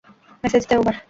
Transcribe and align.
Message 0.43 0.63
দে, 0.69 0.75
over! 0.77 0.95